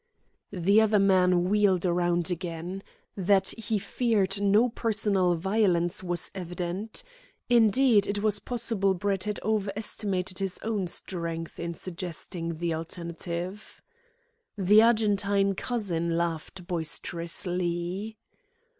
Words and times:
The 0.51 0.81
other 0.81 0.97
man 0.97 1.43
wheeled 1.43 1.85
round 1.85 2.31
again. 2.31 2.81
That 3.15 3.49
he 3.49 3.77
feared 3.77 4.41
no 4.41 4.69
personal 4.69 5.35
violence 5.35 6.03
was 6.03 6.31
evident. 6.33 7.03
Indeed, 7.51 8.07
it 8.07 8.23
was 8.23 8.39
possible 8.39 8.95
Brett 8.95 9.25
had 9.25 9.39
over 9.43 9.71
estimated 9.75 10.39
his 10.39 10.57
own 10.63 10.87
strength 10.87 11.59
in 11.59 11.75
suggesting 11.75 12.57
the 12.57 12.73
alternative. 12.73 13.79
The 14.57 14.81
Argentine 14.81 15.53
cousin 15.53 16.17
laughed 16.17 16.65
boisterously. 16.65 18.17